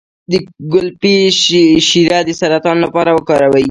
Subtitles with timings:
[0.31, 0.33] د
[0.73, 1.15] ګلپي
[1.87, 3.59] شیره د سرطان لپاره وکاروئ